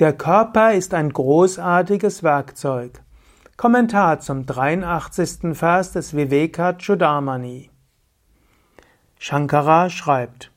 [0.00, 3.02] Der Körper ist ein großartiges Werkzeug.
[3.58, 5.54] Kommentar zum 83.
[5.54, 7.68] Vers des Viveka Chudamani.
[9.18, 10.52] Shankara schreibt,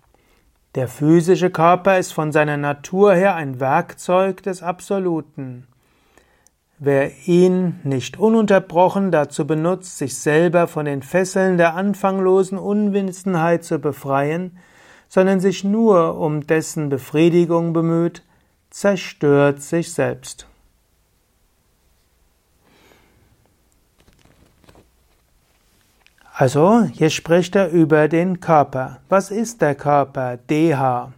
[0.75, 5.67] der physische Körper ist von seiner Natur her ein Werkzeug des Absoluten.
[6.79, 13.79] Wer ihn nicht ununterbrochen dazu benutzt, sich selber von den Fesseln der anfanglosen Unwissenheit zu
[13.79, 14.57] befreien,
[15.09, 18.23] sondern sich nur um dessen Befriedigung bemüht,
[18.73, 20.47] zerstört sich selbst.
[26.33, 28.99] Also, hier spricht er über den Körper.
[29.07, 30.37] Was ist der Körper?
[30.37, 31.13] Deha.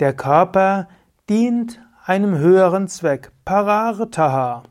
[0.00, 0.88] Der Körper
[1.30, 3.30] dient einem höheren Zweck.
[3.44, 4.64] Parartaha.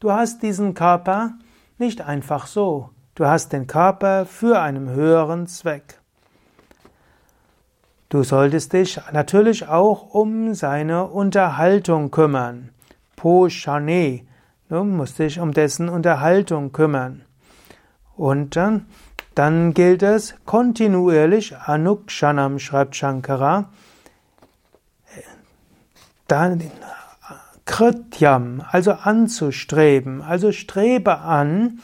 [0.00, 1.34] Du hast diesen Körper
[1.76, 2.88] nicht einfach so.
[3.14, 5.99] Du hast den Körper für einen höheren Zweck.
[8.10, 12.70] Du solltest dich natürlich auch um seine Unterhaltung kümmern.
[13.14, 14.22] Poshane.
[14.68, 17.22] Du musst dich um dessen Unterhaltung kümmern.
[18.16, 18.86] Und dann,
[19.36, 23.70] dann gilt es kontinuierlich, Anukshanam schreibt Shankara,
[26.26, 26.62] dann
[27.64, 31.78] Krityam, also anzustreben, also strebe an,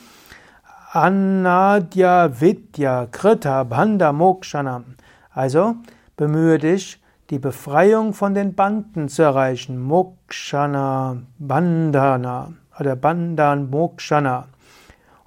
[0.91, 4.97] Anadya Vidya Krita Banda Mokshanam,
[5.31, 5.77] also
[6.17, 9.79] Bemühe dich, die Befreiung von den Banden zu erreichen.
[9.79, 14.49] Mokshana Bandhana oder Bandan Mokshana.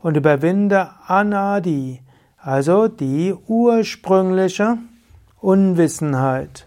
[0.02, 2.02] Und überwinde Anadi,
[2.38, 4.78] also die ursprüngliche
[5.42, 6.66] Unwissenheit.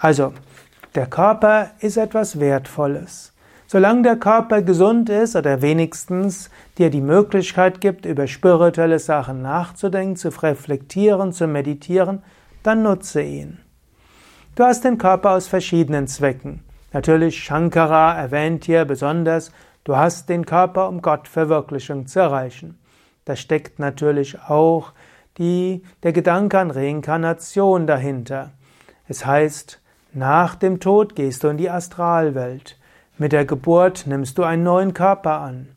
[0.00, 0.32] Also,
[0.94, 3.32] der Körper ist etwas Wertvolles.
[3.66, 10.16] Solange der Körper gesund ist oder wenigstens dir die Möglichkeit gibt, über spirituelle Sachen nachzudenken,
[10.16, 12.22] zu reflektieren, zu meditieren,
[12.62, 13.58] dann nutze ihn.
[14.54, 16.62] Du hast den Körper aus verschiedenen Zwecken.
[16.92, 19.50] Natürlich Shankara erwähnt hier besonders,
[19.84, 22.78] du hast den Körper, um Gottverwirklichung zu erreichen.
[23.24, 24.92] Da steckt natürlich auch
[25.38, 28.50] die, der Gedanke an Reinkarnation dahinter.
[29.08, 29.80] Es heißt,
[30.12, 32.78] nach dem Tod gehst du in die Astralwelt.
[33.16, 35.68] Mit der Geburt nimmst du einen neuen Körper an.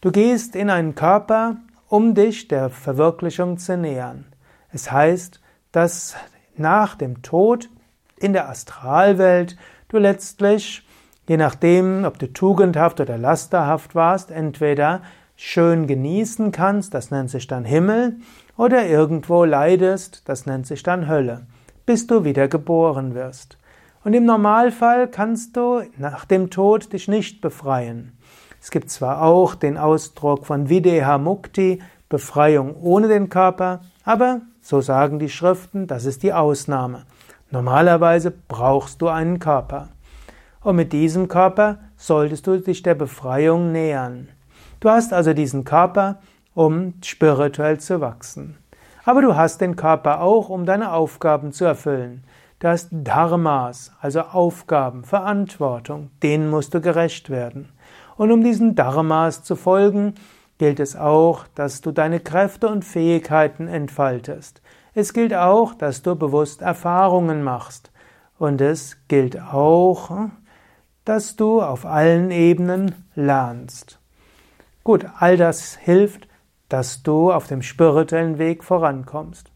[0.00, 1.56] Du gehst in einen Körper,
[1.88, 4.26] um dich der Verwirklichung zu nähern.
[4.72, 5.40] Es heißt,
[5.72, 6.16] dass
[6.56, 7.68] nach dem Tod
[8.16, 9.56] in der Astralwelt
[9.88, 10.86] du letztlich,
[11.28, 15.02] je nachdem, ob du tugendhaft oder lasterhaft warst, entweder
[15.36, 18.16] schön genießen kannst, das nennt sich dann Himmel,
[18.56, 21.46] oder irgendwo leidest, das nennt sich dann Hölle,
[21.86, 23.56] bis du wieder geboren wirst.
[24.02, 28.18] Und im Normalfall kannst du nach dem Tod dich nicht befreien.
[28.60, 34.82] Es gibt zwar auch den Ausdruck von Videha Mukti, Befreiung ohne den Körper, aber so
[34.82, 37.04] sagen die Schriften, das ist die Ausnahme.
[37.50, 39.88] Normalerweise brauchst du einen Körper.
[40.60, 44.28] Und mit diesem Körper solltest du dich der Befreiung nähern.
[44.80, 46.18] Du hast also diesen Körper,
[46.52, 48.58] um spirituell zu wachsen.
[49.06, 52.24] Aber du hast den Körper auch, um deine Aufgaben zu erfüllen.
[52.58, 57.70] Du hast Dharmas, also Aufgaben, Verantwortung, denen musst du gerecht werden.
[58.18, 60.12] Und um diesen Dharmas zu folgen,
[60.58, 64.60] gilt es auch, dass du deine Kräfte und Fähigkeiten entfaltest.
[64.94, 67.92] Es gilt auch, dass du bewusst Erfahrungen machst.
[68.38, 70.28] Und es gilt auch,
[71.04, 73.98] dass du auf allen Ebenen lernst.
[74.84, 76.28] Gut, all das hilft,
[76.68, 79.50] dass du auf dem spirituellen Weg vorankommst.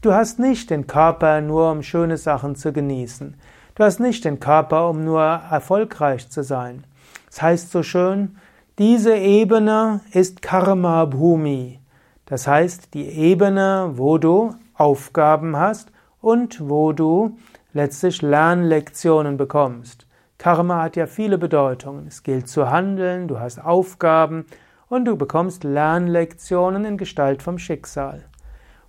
[0.00, 3.36] Du hast nicht den Körper nur, um schöne Sachen zu genießen.
[3.74, 6.84] Du hast nicht den Körper, um nur erfolgreich zu sein.
[7.28, 8.36] Es das heißt so schön,
[8.78, 11.80] diese Ebene ist Karma Bhumi.
[12.26, 15.90] Das heißt, die Ebene, wo du Aufgaben hast
[16.20, 17.36] und wo du
[17.72, 20.06] letztlich Lernlektionen bekommst.
[20.38, 22.06] Karma hat ja viele Bedeutungen.
[22.06, 24.46] Es gilt zu handeln, du hast Aufgaben
[24.88, 28.26] und du bekommst Lernlektionen in Gestalt vom Schicksal.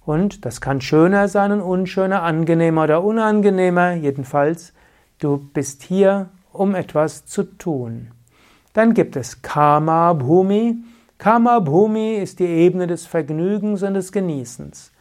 [0.06, 3.94] Und das kann schöner sein und unschöner, angenehmer oder unangenehmer.
[3.94, 4.72] Jedenfalls,
[5.18, 8.12] du bist hier, um etwas zu tun.
[8.74, 10.78] Dann gibt es Kama Bhumi.
[11.18, 14.92] Kama Bhumi ist die Ebene des Vergnügens und des Genießens.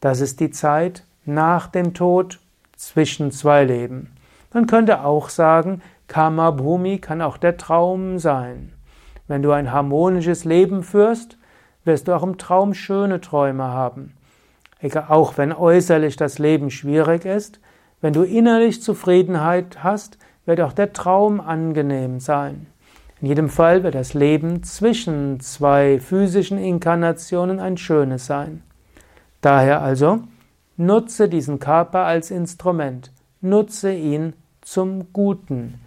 [0.00, 2.38] Das ist die Zeit nach dem Tod
[2.76, 4.10] zwischen zwei Leben.
[4.52, 8.72] Man könnte auch sagen, Kama Bhumi kann auch der Traum sein.
[9.28, 11.36] Wenn du ein harmonisches Leben führst,
[11.84, 14.14] wirst du auch im Traum schöne Träume haben.
[15.08, 17.60] Auch wenn äußerlich das Leben schwierig ist,
[18.00, 22.66] wenn du innerlich Zufriedenheit hast, wird auch der Traum angenehm sein.
[23.20, 28.62] In jedem Fall wird das Leben zwischen zwei physischen Inkarnationen ein schönes sein.
[29.42, 30.20] Daher also,
[30.76, 33.12] nutze diesen Körper als Instrument,
[33.42, 34.32] nutze ihn
[34.62, 35.80] zum Guten.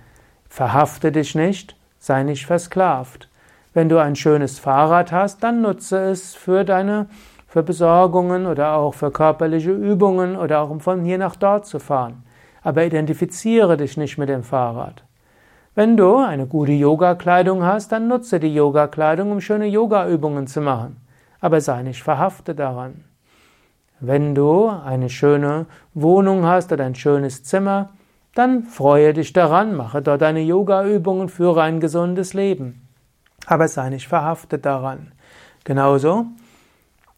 [0.48, 3.30] Verhafte dich nicht, sei nicht versklavt.
[3.74, 7.08] Wenn du ein schönes Fahrrad hast, dann nutze es für deine
[7.48, 11.80] für Besorgungen oder auch für körperliche Übungen oder auch um von hier nach dort zu
[11.80, 12.24] fahren.
[12.64, 15.04] Aber identifiziere dich nicht mit dem Fahrrad.
[15.76, 20.98] Wenn du eine gute Yoga-Kleidung hast, dann nutze die Yoga-Kleidung, um schöne Yoga-Übungen zu machen.
[21.40, 23.06] Aber sei nicht verhaftet daran.
[24.00, 25.66] Wenn du eine schöne
[25.96, 27.90] Wohnung hast oder ein schönes Zimmer,
[28.36, 32.88] dann freue dich daran, mache dort deine Yoga-Übungen, führe ein gesundes Leben.
[33.48, 35.12] Aber sei nicht verhaftet daran.
[35.64, 36.28] Genauso,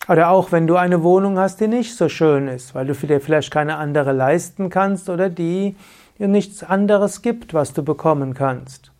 [0.08, 3.20] oder auch wenn du eine Wohnung hast, die nicht so schön ist, weil du dir
[3.20, 5.76] vielleicht keine andere leisten kannst oder die
[6.20, 8.92] dir nichts anderes gibt, was du bekommen kannst.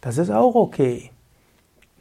[0.00, 1.10] Das ist auch okay.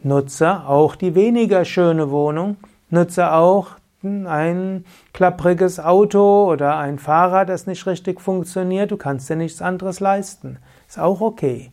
[0.01, 2.57] Nutze auch die weniger schöne Wohnung,
[2.89, 3.71] nutze auch
[4.03, 4.83] ein
[5.13, 10.57] klappriges Auto oder ein Fahrrad, das nicht richtig funktioniert, du kannst dir nichts anderes leisten.
[10.89, 11.71] Ist auch okay.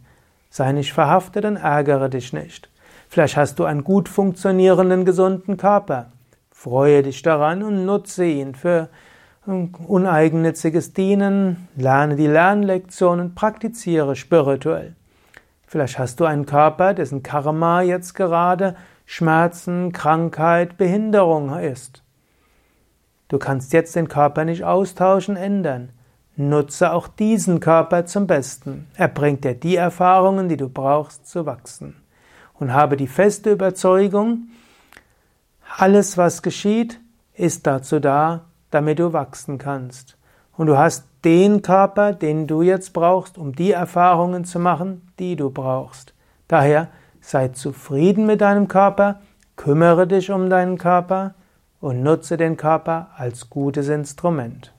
[0.49, 2.71] Sei nicht verhaftet und ärgere dich nicht.
[3.09, 6.13] Vielleicht hast du einen gut funktionierenden, gesunden Körper.
[6.53, 8.89] Freue dich daran und nutze ihn für
[9.47, 14.95] uneigennütziges Dienen, lerne die Lernlektionen, praktiziere spirituell.
[15.67, 18.77] Vielleicht hast du einen Körper, dessen Karma jetzt gerade
[19.07, 22.03] Schmerzen, Krankheit, Behinderung ist.
[23.29, 25.91] Du kannst jetzt den Körper nicht austauschen, ändern.
[26.37, 28.89] Nutze auch diesen Körper zum Besten.
[28.95, 31.97] Er bringt dir die Erfahrungen, die du brauchst, zu wachsen.
[32.55, 34.49] Und habe die feste Überzeugung,
[35.79, 37.01] alles, was geschieht,
[37.35, 40.17] ist dazu da, damit du wachsen kannst.
[40.57, 45.37] Und du hast den Körper, den du jetzt brauchst, um die Erfahrungen zu machen, die
[45.37, 46.15] du brauchst.
[46.49, 46.89] Daher
[47.21, 49.21] sei zufrieden mit deinem Körper,
[49.57, 51.35] kümmere dich um deinen Körper
[51.81, 54.73] und nutze den Körper als gutes Instrument.